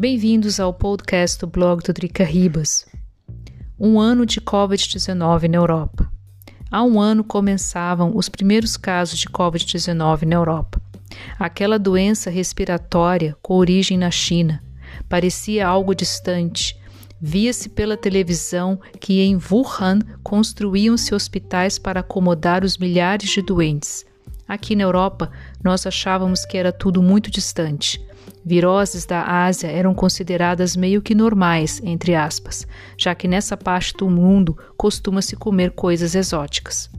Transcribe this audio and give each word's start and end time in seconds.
Bem-vindos 0.00 0.60
ao 0.60 0.72
podcast 0.72 1.40
do 1.40 1.48
blog 1.48 1.82
do 1.82 1.92
Drica 1.92 2.22
Ribas. 2.22 2.86
Um 3.76 3.98
ano 3.98 4.24
de 4.24 4.40
Covid-19 4.40 5.48
na 5.48 5.56
Europa. 5.56 6.08
Há 6.70 6.84
um 6.84 7.00
ano 7.00 7.24
começavam 7.24 8.12
os 8.14 8.28
primeiros 8.28 8.76
casos 8.76 9.18
de 9.18 9.28
Covid-19 9.28 10.22
na 10.22 10.36
Europa. 10.36 10.80
Aquela 11.36 11.80
doença 11.80 12.30
respiratória 12.30 13.36
com 13.42 13.54
origem 13.54 13.98
na 13.98 14.08
China 14.08 14.62
parecia 15.08 15.66
algo 15.66 15.92
distante. 15.96 16.78
Via-se 17.20 17.68
pela 17.68 17.96
televisão 17.96 18.80
que 19.00 19.20
em 19.20 19.36
Wuhan 19.36 19.98
construíam-se 20.22 21.12
hospitais 21.12 21.76
para 21.76 21.98
acomodar 21.98 22.62
os 22.62 22.78
milhares 22.78 23.30
de 23.30 23.42
doentes. 23.42 24.06
Aqui 24.48 24.74
na 24.74 24.84
Europa, 24.84 25.30
nós 25.62 25.86
achávamos 25.86 26.46
que 26.46 26.56
era 26.56 26.72
tudo 26.72 27.02
muito 27.02 27.30
distante. 27.30 28.00
Viroses 28.42 29.04
da 29.04 29.22
Ásia 29.44 29.68
eram 29.68 29.94
consideradas 29.94 30.74
meio 30.74 31.02
que 31.02 31.14
normais, 31.14 31.82
entre 31.84 32.14
aspas, 32.14 32.66
já 32.96 33.14
que 33.14 33.28
nessa 33.28 33.58
parte 33.58 33.92
do 33.94 34.08
mundo 34.08 34.56
costuma-se 34.74 35.36
comer 35.36 35.72
coisas 35.72 36.14
exóticas. 36.14 36.90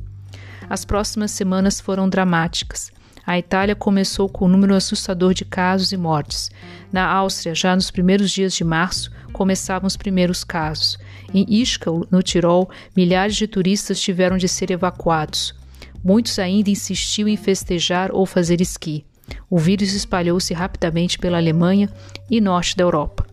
As 0.70 0.86
próximas 0.86 1.32
semanas 1.32 1.80
foram 1.80 2.08
dramáticas. 2.08 2.92
A 3.26 3.40
Itália 3.40 3.76
começou 3.76 4.30
com 4.30 4.46
um 4.46 4.50
número 4.50 4.76
assustador 4.76 5.34
de 5.34 5.44
casos 5.44 5.92
e 5.92 5.98
mortes. 5.98 6.52
Na 6.92 7.08
Áustria, 7.12 7.56
já 7.56 7.76
nos 7.76 7.90
primeiros 7.90 8.30
dias 8.30 8.54
de 8.54 8.64
março, 8.64 9.12
começavam 9.34 9.88
os 9.88 9.98
primeiros 9.98 10.44
casos. 10.44 11.00
Em 11.34 11.46
Ischgl, 11.50 12.06
no 12.12 12.22
Tirol, 12.22 12.70
milhares 12.96 13.36
de 13.36 13.48
turistas 13.48 14.00
tiveram 14.00 14.38
de 14.38 14.48
ser 14.48 14.70
evacuados. 14.70 15.59
Muitos 16.04 16.40
ainda 16.40 16.70
insistiam 16.70 17.28
em 17.28 17.38
festejar 17.38 18.12
ou 18.14 18.26
fazer 18.26 18.62
esqui. 18.62 19.06
O 19.50 19.58
vírus 19.58 19.94
espalhou-se 19.94 20.54
rapidamente 20.54 21.20
pela 21.20 21.38
Alemanha 21.38 21.90
e 22.30 22.40
norte 22.40 22.76
da 22.76 22.84
Europa. 22.84 23.26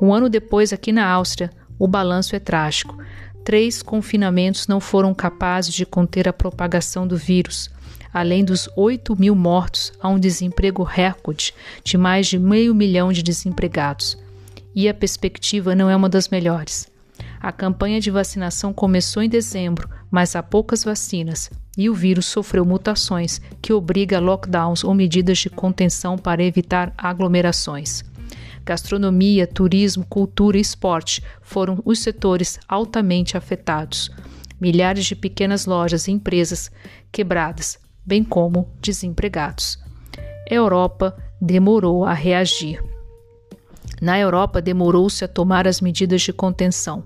Um 0.00 0.12
ano 0.12 0.28
depois, 0.28 0.72
aqui 0.72 0.92
na 0.92 1.06
Áustria, 1.06 1.50
o 1.78 1.88
balanço 1.88 2.36
é 2.36 2.38
trágico. 2.38 2.96
Três 3.44 3.82
confinamentos 3.82 4.66
não 4.66 4.80
foram 4.80 5.12
capazes 5.12 5.74
de 5.74 5.84
conter 5.84 6.28
a 6.28 6.32
propagação 6.32 7.06
do 7.06 7.16
vírus. 7.16 7.70
Além 8.12 8.44
dos 8.44 8.68
8 8.76 9.18
mil 9.18 9.34
mortos, 9.34 9.92
há 10.00 10.08
um 10.08 10.18
desemprego 10.18 10.82
recorde 10.82 11.54
de 11.82 11.96
mais 11.96 12.26
de 12.26 12.38
meio 12.38 12.74
milhão 12.74 13.12
de 13.12 13.22
desempregados. 13.22 14.16
E 14.74 14.88
a 14.88 14.94
perspectiva 14.94 15.74
não 15.74 15.90
é 15.90 15.96
uma 15.96 16.08
das 16.08 16.28
melhores. 16.28 16.88
A 17.40 17.50
campanha 17.50 18.00
de 18.00 18.10
vacinação 18.10 18.72
começou 18.72 19.22
em 19.22 19.28
dezembro, 19.28 19.88
mas 20.10 20.36
há 20.36 20.42
poucas 20.42 20.84
vacinas, 20.84 21.50
e 21.76 21.88
o 21.88 21.94
vírus 21.94 22.26
sofreu 22.26 22.64
mutações 22.64 23.40
que 23.60 23.72
obriga 23.72 24.18
lockdowns 24.18 24.84
ou 24.84 24.94
medidas 24.94 25.38
de 25.38 25.48
contenção 25.48 26.18
para 26.18 26.42
evitar 26.42 26.92
aglomerações. 26.96 28.04
Gastronomia, 28.64 29.46
turismo, 29.46 30.06
cultura 30.08 30.56
e 30.56 30.60
esporte 30.60 31.22
foram 31.40 31.80
os 31.84 31.98
setores 31.98 32.60
altamente 32.68 33.36
afetados. 33.36 34.10
Milhares 34.60 35.04
de 35.04 35.16
pequenas 35.16 35.66
lojas 35.66 36.06
e 36.06 36.12
empresas 36.12 36.70
quebradas, 37.10 37.78
bem 38.04 38.22
como 38.22 38.70
desempregados. 38.80 39.78
A 40.48 40.54
Europa 40.54 41.16
demorou 41.40 42.04
a 42.04 42.12
reagir. 42.12 42.80
Na 44.00 44.18
Europa, 44.18 44.60
demorou-se 44.60 45.24
a 45.24 45.28
tomar 45.28 45.66
as 45.66 45.80
medidas 45.80 46.22
de 46.22 46.32
contenção. 46.32 47.04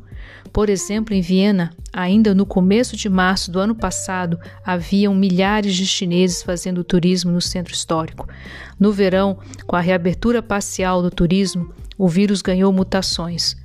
Por 0.52 0.70
exemplo, 0.70 1.14
em 1.14 1.20
Viena, 1.20 1.70
ainda 1.92 2.34
no 2.34 2.46
começo 2.46 2.96
de 2.96 3.08
março 3.08 3.50
do 3.50 3.58
ano 3.58 3.74
passado, 3.74 4.38
haviam 4.64 5.14
milhares 5.14 5.74
de 5.74 5.86
chineses 5.86 6.42
fazendo 6.42 6.82
turismo 6.82 7.30
no 7.30 7.40
centro 7.40 7.74
histórico. 7.74 8.26
No 8.78 8.92
verão, 8.92 9.38
com 9.66 9.76
a 9.76 9.80
reabertura 9.80 10.42
parcial 10.42 11.02
do 11.02 11.10
turismo, 11.10 11.72
o 11.98 12.08
vírus 12.08 12.40
ganhou 12.40 12.72
mutações. 12.72 13.56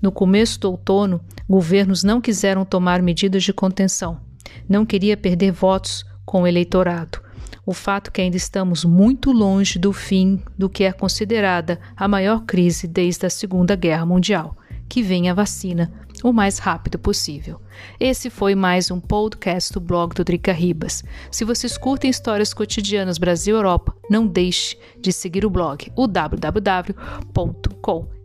No 0.00 0.10
começo 0.10 0.60
do 0.60 0.70
outono, 0.70 1.20
governos 1.48 2.02
não 2.02 2.20
quiseram 2.20 2.64
tomar 2.64 3.02
medidas 3.02 3.42
de 3.42 3.52
contenção. 3.52 4.20
Não 4.68 4.86
queria 4.86 5.16
perder 5.16 5.52
votos 5.52 6.04
com 6.24 6.42
o 6.42 6.46
eleitorado. 6.46 7.20
O 7.66 7.74
fato 7.74 8.10
que 8.10 8.20
ainda 8.22 8.36
estamos 8.36 8.84
muito 8.84 9.32
longe 9.32 9.78
do 9.78 9.92
fim 9.92 10.42
do 10.56 10.70
que 10.70 10.84
é 10.84 10.92
considerada 10.92 11.78
a 11.94 12.08
maior 12.08 12.44
crise 12.46 12.86
desde 12.86 13.26
a 13.26 13.30
Segunda 13.30 13.76
Guerra 13.76 14.06
Mundial 14.06 14.56
que 14.88 15.02
venha 15.02 15.32
a 15.32 15.34
vacina 15.34 15.92
o 16.22 16.32
mais 16.32 16.58
rápido 16.58 16.98
possível. 16.98 17.60
Esse 18.00 18.28
foi 18.30 18.54
mais 18.54 18.90
um 18.90 18.98
podcast 19.00 19.72
do 19.72 19.80
blog 19.80 20.14
do 20.14 20.24
Drica 20.24 20.52
Ribas. 20.52 21.04
Se 21.30 21.44
vocês 21.44 21.78
curtem 21.78 22.10
histórias 22.10 22.52
cotidianas 22.52 23.18
Brasil 23.18 23.54
e 23.54 23.58
Europa, 23.58 23.94
não 24.10 24.26
deixe 24.26 24.76
de 25.00 25.12
seguir 25.12 25.44
o 25.44 25.50
blog, 25.50 25.92
o 25.94 26.06
www.com. 26.06 27.38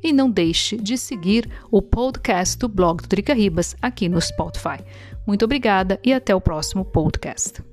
E 0.01 0.11
não 0.11 0.29
deixe 0.29 0.75
de 0.75 0.97
seguir 0.97 1.49
o 1.71 1.81
podcast 1.81 2.57
do 2.57 2.67
blog 2.67 3.01
do 3.01 3.07
Drica 3.07 3.33
Ribas 3.33 3.75
aqui 3.81 4.09
no 4.09 4.19
Spotify. 4.19 4.83
Muito 5.25 5.45
obrigada 5.45 5.99
e 6.03 6.11
até 6.11 6.35
o 6.35 6.41
próximo 6.41 6.83
podcast. 6.83 7.72